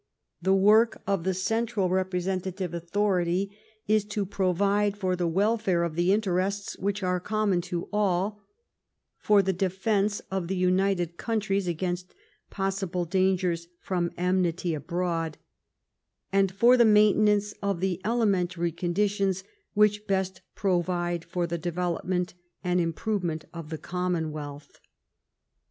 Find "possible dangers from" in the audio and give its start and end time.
12.49-14.11